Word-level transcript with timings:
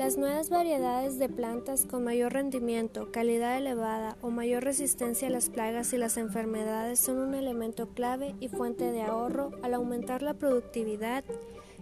Las 0.00 0.16
nuevas 0.16 0.48
variedades 0.48 1.18
de 1.18 1.28
plantas 1.28 1.84
con 1.84 2.04
mayor 2.04 2.32
rendimiento, 2.32 3.12
calidad 3.12 3.58
elevada 3.58 4.16
o 4.22 4.30
mayor 4.30 4.64
resistencia 4.64 5.28
a 5.28 5.30
las 5.30 5.50
plagas 5.50 5.92
y 5.92 5.98
las 5.98 6.16
enfermedades 6.16 6.98
son 6.98 7.18
un 7.18 7.34
elemento 7.34 7.86
clave 7.90 8.34
y 8.40 8.48
fuente 8.48 8.92
de 8.92 9.02
ahorro 9.02 9.50
al 9.62 9.74
aumentar 9.74 10.22
la 10.22 10.32
productividad 10.32 11.22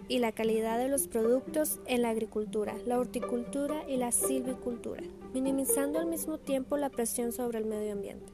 y 0.09 0.19
la 0.19 0.33
calidad 0.33 0.79
de 0.79 0.89
los 0.89 1.07
productos 1.07 1.79
en 1.87 2.03
la 2.03 2.09
agricultura, 2.09 2.75
la 2.87 2.99
horticultura 2.99 3.89
y 3.89 3.99
la 3.99 4.11
silvicultura, 4.11 5.05
minimizando 5.33 6.01
al 6.01 6.07
mismo 6.07 6.39
tiempo 6.39 6.77
la 6.77 6.91
presión 6.91 7.31
sobre 7.31 7.59
el 7.59 7.67
medio 7.67 7.93
ambiente. 7.93 8.33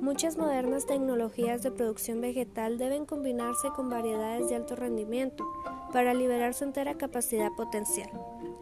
Muchas 0.00 0.38
modernas 0.38 0.86
tecnologías 0.86 1.62
de 1.62 1.70
producción 1.70 2.22
vegetal 2.22 2.78
deben 2.78 3.04
combinarse 3.04 3.68
con 3.76 3.90
variedades 3.90 4.48
de 4.48 4.56
alto 4.56 4.74
rendimiento 4.74 5.46
para 5.92 6.14
liberar 6.14 6.54
su 6.54 6.64
entera 6.64 6.94
capacidad 6.94 7.50
potencial. 7.54 8.08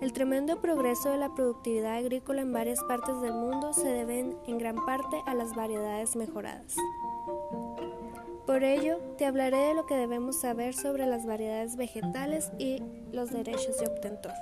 El 0.00 0.14
tremendo 0.14 0.60
progreso 0.62 1.10
de 1.10 1.18
la 1.18 1.34
productividad 1.34 1.96
agrícola 1.96 2.40
en 2.40 2.52
varias 2.52 2.82
partes 2.84 3.20
del 3.20 3.34
mundo 3.34 3.74
se 3.74 3.86
debe 3.86 4.34
en 4.46 4.58
gran 4.58 4.76
parte 4.86 5.22
a 5.26 5.34
las 5.34 5.54
variedades 5.54 6.16
mejoradas. 6.16 6.74
Por 8.46 8.64
ello, 8.64 8.98
te 9.18 9.26
hablaré 9.26 9.58
de 9.58 9.74
lo 9.74 9.84
que 9.84 9.96
debemos 9.96 10.40
saber 10.40 10.74
sobre 10.74 11.06
las 11.06 11.26
variedades 11.26 11.76
vegetales 11.76 12.50
y 12.58 12.82
los 13.12 13.30
derechos 13.30 13.78
de 13.78 13.86
obtentor. 13.88 14.32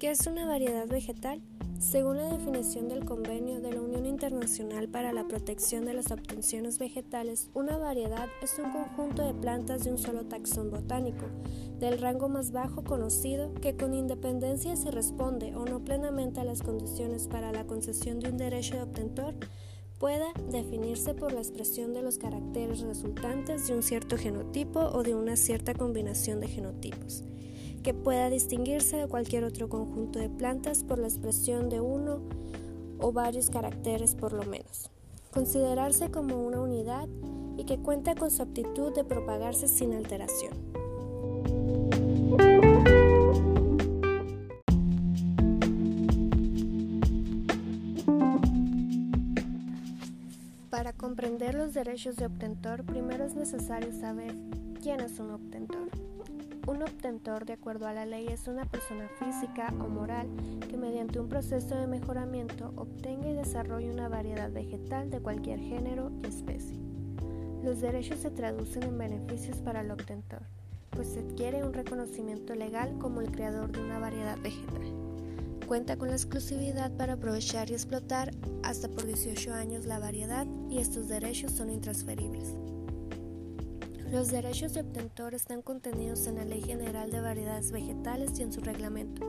¿Qué 0.00 0.10
es 0.12 0.26
una 0.26 0.46
variedad 0.46 0.88
vegetal? 0.88 1.42
Según 1.78 2.16
la 2.16 2.32
definición 2.32 2.88
del 2.88 3.04
Convenio 3.04 3.60
de 3.60 3.70
la 3.70 3.82
Unión 3.82 4.06
Internacional 4.06 4.88
para 4.88 5.12
la 5.12 5.28
Protección 5.28 5.84
de 5.84 5.92
las 5.92 6.10
Obtenciones 6.10 6.78
Vegetales, 6.78 7.50
una 7.52 7.76
variedad 7.76 8.26
es 8.40 8.58
un 8.58 8.72
conjunto 8.72 9.22
de 9.22 9.34
plantas 9.34 9.84
de 9.84 9.90
un 9.90 9.98
solo 9.98 10.24
taxón 10.24 10.70
botánico, 10.70 11.26
del 11.78 11.98
rango 11.98 12.30
más 12.30 12.50
bajo 12.50 12.82
conocido, 12.82 13.52
que 13.56 13.76
con 13.76 13.92
independencia 13.92 14.74
si 14.74 14.88
responde 14.88 15.54
o 15.54 15.66
no 15.66 15.84
plenamente 15.84 16.40
a 16.40 16.44
las 16.44 16.62
condiciones 16.62 17.28
para 17.28 17.52
la 17.52 17.66
concesión 17.66 18.20
de 18.20 18.30
un 18.30 18.38
derecho 18.38 18.76
de 18.76 18.82
obtentor, 18.84 19.34
pueda 19.98 20.32
definirse 20.50 21.12
por 21.12 21.34
la 21.34 21.40
expresión 21.40 21.92
de 21.92 22.00
los 22.00 22.16
caracteres 22.16 22.80
resultantes 22.80 23.68
de 23.68 23.74
un 23.74 23.82
cierto 23.82 24.16
genotipo 24.16 24.80
o 24.80 25.02
de 25.02 25.14
una 25.14 25.36
cierta 25.36 25.74
combinación 25.74 26.40
de 26.40 26.48
genotipos 26.48 27.22
que 27.82 27.94
pueda 27.94 28.28
distinguirse 28.28 28.96
de 28.96 29.08
cualquier 29.08 29.44
otro 29.44 29.68
conjunto 29.68 30.18
de 30.18 30.28
plantas 30.28 30.84
por 30.84 30.98
la 30.98 31.08
expresión 31.08 31.68
de 31.68 31.80
uno 31.80 32.20
o 32.98 33.12
varios 33.12 33.50
caracteres 33.50 34.14
por 34.14 34.32
lo 34.32 34.44
menos. 34.44 34.90
Considerarse 35.32 36.10
como 36.10 36.44
una 36.46 36.60
unidad 36.60 37.08
y 37.56 37.64
que 37.64 37.78
cuenta 37.78 38.14
con 38.14 38.30
su 38.30 38.42
aptitud 38.42 38.94
de 38.94 39.04
propagarse 39.04 39.68
sin 39.68 39.94
alteración. 39.94 40.52
Para 50.70 50.92
comprender 50.92 51.54
los 51.54 51.74
derechos 51.74 52.16
de 52.16 52.26
obtentor, 52.26 52.84
primero 52.84 53.24
es 53.24 53.34
necesario 53.34 53.92
saber 53.92 54.34
quién 54.82 55.00
es 55.00 55.18
un 55.18 55.30
obtentor. 55.30 55.90
Un 56.66 56.82
obtentor, 56.82 57.46
de 57.46 57.54
acuerdo 57.54 57.86
a 57.86 57.92
la 57.92 58.06
ley, 58.06 58.28
es 58.28 58.46
una 58.46 58.64
persona 58.64 59.08
física 59.18 59.72
o 59.80 59.88
moral 59.88 60.28
que 60.68 60.76
mediante 60.76 61.18
un 61.18 61.28
proceso 61.28 61.74
de 61.74 61.86
mejoramiento 61.86 62.72
obtenga 62.76 63.28
y 63.28 63.34
desarrolle 63.34 63.90
una 63.90 64.08
variedad 64.08 64.50
vegetal 64.52 65.10
de 65.10 65.20
cualquier 65.20 65.58
género 65.58 66.12
y 66.22 66.26
especie. 66.26 66.78
Los 67.64 67.80
derechos 67.80 68.20
se 68.20 68.30
traducen 68.30 68.82
en 68.84 68.98
beneficios 68.98 69.58
para 69.58 69.80
el 69.80 69.90
obtentor, 69.90 70.42
pues 70.90 71.08
se 71.08 71.20
adquiere 71.20 71.64
un 71.64 71.72
reconocimiento 71.72 72.54
legal 72.54 72.96
como 72.98 73.20
el 73.20 73.30
creador 73.30 73.72
de 73.72 73.82
una 73.82 73.98
variedad 73.98 74.38
vegetal. 74.38 74.94
Cuenta 75.66 75.96
con 75.96 76.08
la 76.08 76.16
exclusividad 76.16 76.90
para 76.96 77.14
aprovechar 77.14 77.70
y 77.70 77.74
explotar 77.74 78.32
hasta 78.62 78.88
por 78.88 79.06
18 79.06 79.54
años 79.54 79.86
la 79.86 79.98
variedad 79.98 80.46
y 80.68 80.78
estos 80.78 81.08
derechos 81.08 81.52
son 81.52 81.70
intransferibles. 81.70 82.54
Los 84.10 84.32
derechos 84.32 84.74
de 84.74 84.80
obtentor 84.80 85.34
están 85.34 85.62
contenidos 85.62 86.26
en 86.26 86.34
la 86.34 86.44
Ley 86.44 86.60
General 86.62 87.12
de 87.12 87.20
Variedades 87.20 87.70
Vegetales 87.70 88.36
y 88.40 88.42
en 88.42 88.52
su 88.52 88.60
reglamento, 88.60 89.24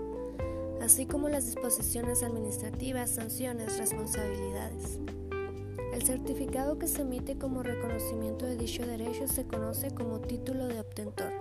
así 0.81 1.05
como 1.05 1.29
las 1.29 1.45
disposiciones 1.45 2.23
administrativas, 2.23 3.11
sanciones, 3.11 3.77
responsabilidades. 3.77 4.99
El 5.93 6.01
certificado 6.01 6.79
que 6.79 6.87
se 6.87 7.03
emite 7.03 7.37
como 7.37 7.61
reconocimiento 7.61 8.47
de 8.47 8.57
dicho 8.57 8.83
derecho 8.83 9.27
se 9.27 9.45
conoce 9.45 9.91
como 9.91 10.19
título 10.19 10.65
de 10.65 10.79
obtentor. 10.79 11.31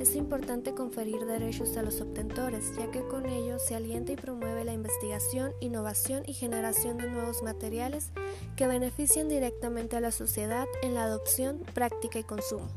Es 0.00 0.14
importante 0.14 0.74
conferir 0.74 1.24
derechos 1.24 1.76
a 1.78 1.82
los 1.82 2.02
obtentores, 2.02 2.76
ya 2.76 2.90
que 2.90 3.00
con 3.08 3.24
ello 3.26 3.58
se 3.58 3.74
alienta 3.74 4.12
y 4.12 4.16
promueve 4.16 4.64
la 4.64 4.74
investigación, 4.74 5.52
innovación 5.60 6.22
y 6.26 6.34
generación 6.34 6.98
de 6.98 7.10
nuevos 7.10 7.42
materiales 7.42 8.10
que 8.56 8.66
benefician 8.66 9.28
directamente 9.28 9.96
a 9.96 10.00
la 10.00 10.10
sociedad 10.10 10.66
en 10.82 10.94
la 10.94 11.04
adopción, 11.04 11.62
práctica 11.74 12.18
y 12.18 12.24
consumo. 12.24 12.68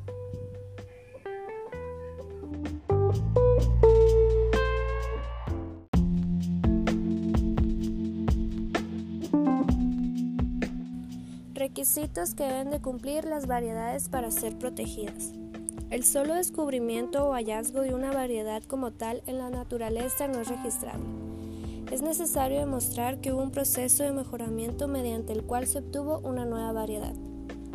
Requisitos 11.54 12.34
que 12.34 12.44
deben 12.44 12.72
de 12.72 12.82
cumplir 12.82 13.26
las 13.26 13.46
variedades 13.46 14.08
para 14.08 14.32
ser 14.32 14.58
protegidas. 14.58 15.34
El 15.90 16.04
solo 16.04 16.36
descubrimiento 16.36 17.28
o 17.28 17.34
hallazgo 17.34 17.82
de 17.82 17.96
una 17.96 18.12
variedad 18.12 18.62
como 18.62 18.92
tal 18.92 19.24
en 19.26 19.40
la 19.40 19.50
naturaleza 19.50 20.28
no 20.28 20.40
es 20.40 20.48
registrable. 20.48 21.04
Es 21.92 22.04
necesario 22.04 22.60
demostrar 22.60 23.20
que 23.22 23.34
hubo 23.34 23.42
un 23.42 23.50
proceso 23.50 24.04
de 24.04 24.12
mejoramiento 24.12 24.88
mediante 24.88 25.34
el 25.34 25.42
cual 25.42 25.66
se 25.66 25.80
obtuvo 25.80 26.20
una 26.20 26.46
nueva 26.46 26.74
variedad. 26.74 27.16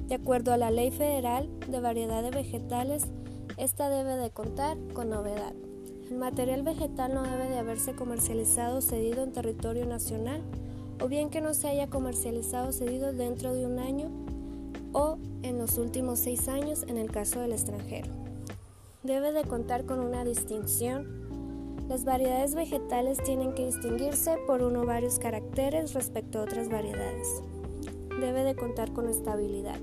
De 0.06 0.14
acuerdo 0.14 0.52
a 0.52 0.56
la 0.56 0.70
Ley 0.70 0.92
Federal 0.92 1.48
de 1.66 1.80
Variedad 1.80 2.22
de 2.22 2.30
Vegetales, 2.30 3.02
esta 3.56 3.88
debe 3.88 4.14
de 4.14 4.31
contar 4.31 4.76
con 4.92 5.10
novedad. 5.10 5.52
El 6.08 6.16
material 6.16 6.62
vegetal 6.62 7.14
no 7.14 7.25
debe 7.25 7.48
de 7.48 7.58
haberse 7.58 7.96
comercializado 7.96 8.78
o 8.78 8.81
cedido 8.81 9.25
en 9.25 9.32
territorio 9.32 9.86
nacional, 9.86 10.41
o 11.02 11.08
bien 11.08 11.31
que 11.31 11.41
no 11.41 11.52
se 11.52 11.66
haya 11.66 11.88
comercializado 11.88 12.69
o 12.69 12.72
cedido 12.72 13.12
dentro 13.12 13.52
de 13.52 13.66
un 13.66 13.81
año 13.81 14.08
o 14.94 15.19
en 15.43 15.59
los 15.59 15.77
últimos 15.77 16.21
seis 16.21 16.49
años 16.49 16.84
en 16.88 16.97
el 16.97 17.10
caso 17.10 17.41
del 17.41 17.53
extranjero. 17.53 18.10
Debe 19.03 19.32
de 19.32 19.44
contar 19.44 19.84
con 19.84 20.00
una 20.00 20.25
distinción. 20.25 21.77
Las 21.88 22.06
variedades 22.06 22.55
vegetales 22.55 23.22
tienen 23.22 23.55
que 23.55 23.66
distinguirse 23.66 24.38
por 24.47 24.62
uno 24.62 24.81
o 24.81 24.87
varios 24.87 25.19
caracteres 25.19 25.93
respecto 25.93 26.38
a 26.38 26.44
otras 26.44 26.71
variedades. 26.71 27.43
Debe 28.19 28.44
de 28.44 28.55
contar 28.55 28.94
con 28.94 29.10
estabilidad. 29.10 29.78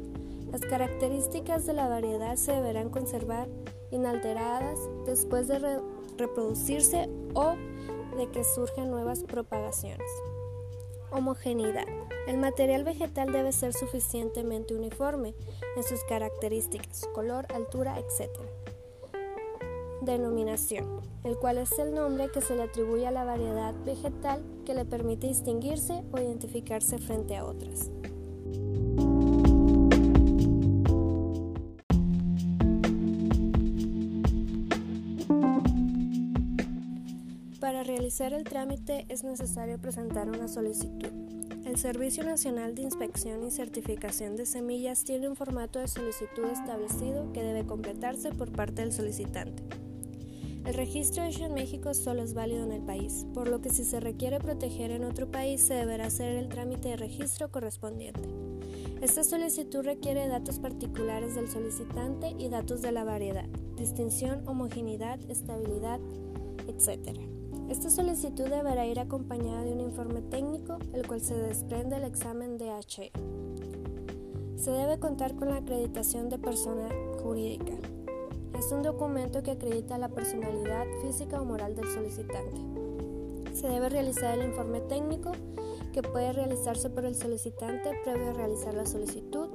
Las 0.51 0.61
características 0.61 1.67
de 1.67 1.73
la 1.73 1.87
variedad 1.87 2.35
se 2.35 2.53
deberán 2.53 2.89
conservar 2.89 3.47
inalteradas 3.91 4.79
después 5.05 5.47
de 5.47 5.79
reproducirse 6.17 7.07
o 7.35 7.53
de 8.17 8.27
que 8.31 8.43
surjan 8.43 8.89
nuevas 8.89 9.23
propagaciones. 9.23 10.09
Homogeneidad. 11.11 11.85
El 12.27 12.37
material 12.37 12.83
vegetal 12.83 13.31
debe 13.31 13.51
ser 13.51 13.73
suficientemente 13.73 14.73
uniforme 14.73 15.35
en 15.75 15.83
sus 15.83 16.03
características, 16.05 17.07
color, 17.13 17.45
altura, 17.53 17.99
etc. 17.99 18.29
Denominación, 20.01 21.01
el 21.23 21.37
cual 21.37 21.57
es 21.57 21.77
el 21.79 21.93
nombre 21.93 22.31
que 22.31 22.41
se 22.41 22.55
le 22.55 22.63
atribuye 22.63 23.05
a 23.05 23.11
la 23.11 23.25
variedad 23.25 23.73
vegetal 23.85 24.41
que 24.65 24.73
le 24.73 24.85
permite 24.85 25.27
distinguirse 25.27 26.01
o 26.11 26.19
identificarse 26.19 26.97
frente 26.97 27.35
a 27.35 27.45
otras. 27.45 27.91
Para 37.71 37.83
realizar 37.83 38.33
el 38.33 38.43
trámite 38.43 39.05
es 39.07 39.23
necesario 39.23 39.79
presentar 39.79 40.27
una 40.27 40.49
solicitud. 40.49 41.07
El 41.63 41.77
Servicio 41.77 42.21
Nacional 42.25 42.75
de 42.75 42.81
Inspección 42.81 43.45
y 43.45 43.49
Certificación 43.49 44.35
de 44.35 44.45
Semillas 44.45 45.05
tiene 45.05 45.29
un 45.29 45.37
formato 45.37 45.79
de 45.79 45.87
solicitud 45.87 46.43
establecido 46.51 47.31
que 47.31 47.41
debe 47.41 47.65
completarse 47.65 48.33
por 48.33 48.51
parte 48.51 48.81
del 48.81 48.91
solicitante. 48.91 49.63
El 50.65 50.73
registro 50.73 51.23
hecho 51.23 51.45
en 51.45 51.53
México 51.53 51.93
solo 51.93 52.23
es 52.23 52.33
válido 52.33 52.65
en 52.65 52.73
el 52.73 52.81
país, 52.81 53.25
por 53.33 53.47
lo 53.47 53.61
que 53.61 53.69
si 53.69 53.85
se 53.85 54.01
requiere 54.01 54.39
proteger 54.39 54.91
en 54.91 55.05
otro 55.05 55.31
país 55.31 55.61
se 55.61 55.75
deberá 55.75 56.07
hacer 56.07 56.35
el 56.35 56.49
trámite 56.49 56.89
de 56.89 56.97
registro 56.97 57.51
correspondiente. 57.51 58.27
Esta 58.99 59.23
solicitud 59.23 59.85
requiere 59.85 60.27
datos 60.27 60.59
particulares 60.59 61.35
del 61.35 61.49
solicitante 61.49 62.35
y 62.37 62.49
datos 62.49 62.81
de 62.81 62.91
la 62.91 63.05
variedad, 63.05 63.47
distinción, 63.77 64.45
homogeneidad, 64.45 65.21
estabilidad, 65.29 66.01
etc. 66.67 67.40
Esta 67.71 67.89
solicitud 67.89 68.49
deberá 68.49 68.85
ir 68.85 68.99
acompañada 68.99 69.63
de 69.63 69.71
un 69.71 69.79
informe 69.79 70.21
técnico, 70.23 70.77
el 70.91 71.07
cual 71.07 71.21
se 71.21 71.35
desprende 71.35 71.95
del 71.95 72.03
examen 72.03 72.57
de 72.57 72.69
HE. 72.69 73.13
Se 74.57 74.71
debe 74.71 74.99
contar 74.99 75.35
con 75.37 75.51
la 75.51 75.55
acreditación 75.55 76.27
de 76.27 76.37
persona 76.37 76.89
jurídica. 77.23 77.71
Es 78.59 78.73
un 78.73 78.83
documento 78.83 79.41
que 79.41 79.51
acredita 79.51 79.97
la 79.97 80.09
personalidad 80.09 80.85
física 81.01 81.39
o 81.41 81.45
moral 81.45 81.73
del 81.77 81.87
solicitante. 81.87 82.57
Se 83.53 83.69
debe 83.69 83.87
realizar 83.87 84.37
el 84.37 84.49
informe 84.49 84.81
técnico 84.81 85.31
que 85.93 86.01
puede 86.01 86.33
realizarse 86.33 86.89
por 86.89 87.05
el 87.05 87.15
solicitante 87.15 87.91
previo 88.03 88.31
a 88.31 88.33
realizar 88.33 88.73
la 88.73 88.85
solicitud, 88.85 89.47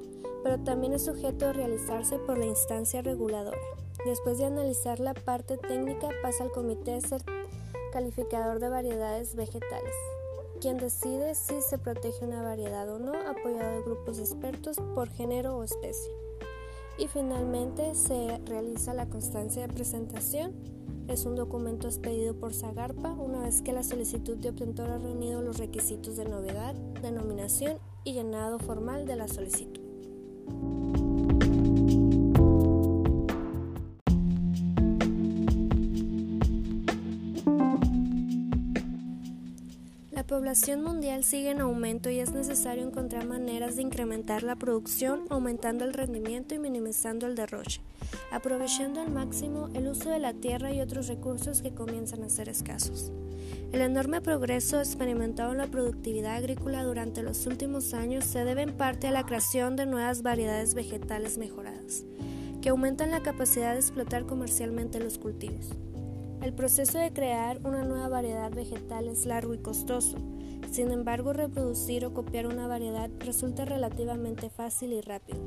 pero 0.43 0.59
también 0.65 0.95
es 0.95 1.05
sujeto 1.05 1.49
a 1.49 1.53
realizarse 1.53 2.19
por 2.21 2.39
la 2.39 2.47
instancia 2.47 3.03
reguladora. 3.03 3.61
Después 4.07 4.39
de 4.39 4.47
analizar 4.47 5.01
la 5.01 5.13
parte 5.13 5.59
técnica 5.59 6.09
pasa 6.23 6.45
al 6.45 6.53
comité 6.53 6.95
calificador 7.97 8.61
de 8.61 8.69
variedades 8.69 9.35
vegetales 9.37 9.95
quien 10.61 10.77
decide 10.77 11.35
si 11.35 11.63
se 11.63 11.79
protege 11.79 12.27
una 12.27 12.43
variedad 12.43 12.87
o 12.91 12.99
no, 12.99 13.13
apoyado 13.13 13.77
de 13.77 13.83
grupos 13.83 14.19
expertos 14.19 14.77
por 14.95 15.09
género 15.09 15.57
o 15.57 15.65
especie. 15.65 16.13
Y 16.99 17.09
finalmente 17.09 17.95
se 17.95 18.39
realiza 18.45 18.93
la 18.93 19.09
constancia 19.09 19.67
de 19.67 19.73
presentación. 19.73 20.55
Es 21.09 21.25
un 21.25 21.37
documento 21.37 21.89
expedido 21.89 22.35
por 22.35 22.53
Zagarpa 22.53 23.13
una 23.13 23.43
vez 23.43 23.63
que 23.63 23.73
la 23.73 23.83
solicitud 23.83 24.37
de 24.37 24.51
obtentor 24.51 24.91
ha 24.91 24.99
reunido 24.99 25.41
los 25.41 25.59
requisitos 25.59 26.17
de 26.17 26.25
novedad, 26.25 26.75
denominación 27.01 27.79
y 28.05 28.13
llenado 28.13 28.59
formal 28.59 29.07
de 29.07 29.17
la 29.17 29.29
solicitud. 29.29 29.83
La 40.17 40.25
población 40.27 40.83
mundial 40.83 41.25
sigue 41.25 41.51
en 41.51 41.61
aumento 41.61 42.09
y 42.09 42.21
es 42.21 42.33
necesario 42.33 42.83
encontrar 42.87 43.27
maneras 43.27 43.77
de 43.77 43.83
incrementar 43.83 44.45
la 44.45 44.57
producción, 44.57 45.25
aumentando 45.29 45.85
el 45.85 45.93
rendimiento 45.93 46.55
y 46.55 46.59
minimizando 46.59 47.27
el 47.27 47.35
derroche, 47.35 47.83
aprovechando 48.33 49.03
al 49.03 49.11
máximo 49.11 49.69
el 49.75 49.89
uso 49.89 50.09
de 50.09 50.19
la 50.19 50.33
tierra 50.33 50.73
y 50.73 50.81
otros 50.81 51.09
recursos 51.09 51.61
que 51.61 51.75
comienzan 51.75 52.23
a 52.23 52.31
ser 52.31 52.49
escasos. 52.49 53.13
El 53.73 53.83
enorme 53.83 54.23
progreso 54.23 54.79
experimentado 54.79 55.53
en 55.53 55.59
la 55.59 55.67
productividad 55.67 56.37
agrícola 56.37 56.83
durante 56.83 57.23
los 57.23 57.47
últimos 57.47 57.93
años 57.93 58.25
se 58.25 58.43
debe 58.43 58.63
en 58.63 58.75
parte 58.75 59.09
a 59.09 59.11
la 59.11 59.27
creación 59.27 59.77
de 59.77 59.85
nuevas 59.85 60.23
variedades 60.23 60.73
vegetales 60.73 61.37
mejoradas, 61.37 62.07
que 62.63 62.71
aumentan 62.71 63.11
la 63.11 63.23
capacidad 63.23 63.75
de 63.75 63.81
explotar 63.81 64.25
comercialmente 64.25 64.99
los 64.99 65.19
cultivos. 65.19 65.77
El 66.43 66.53
proceso 66.53 66.99
de 66.99 67.13
crear 67.13 67.59
una 67.65 67.83
nueva 67.83 68.09
variedad 68.09 68.51
vegetal 68.51 69.09
es 69.09 69.27
largo 69.27 69.55
y 69.55 69.59
costoso. 69.59 70.17
Sin 70.71 70.91
embargo, 70.91 71.33
reproducir 71.33 72.05
o 72.05 72.13
copiar 72.13 72.47
una 72.47 72.67
variedad 72.67 73.11
resulta 73.21 73.65
relativamente 73.65 74.51
fácil 74.51 74.93
y 74.93 75.01
rápido. 75.01 75.39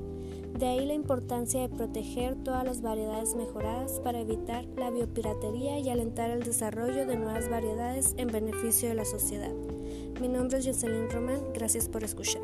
De 0.57 0.67
ahí 0.67 0.85
la 0.85 0.93
importancia 0.93 1.61
de 1.61 1.69
proteger 1.69 2.35
todas 2.43 2.65
las 2.65 2.81
variedades 2.81 3.35
mejoradas 3.35 4.01
para 4.03 4.19
evitar 4.19 4.65
la 4.75 4.89
biopiratería 4.89 5.79
y 5.79 5.89
alentar 5.89 6.31
el 6.31 6.43
desarrollo 6.43 7.05
de 7.05 7.15
nuevas 7.15 7.49
variedades 7.49 8.13
en 8.17 8.27
beneficio 8.27 8.89
de 8.89 8.95
la 8.95 9.05
sociedad. 9.05 9.53
Mi 10.19 10.27
nombre 10.27 10.57
es 10.57 10.65
Jocelyn 10.65 11.09
Román, 11.09 11.41
gracias 11.53 11.87
por 11.87 12.03
escuchar. 12.03 12.41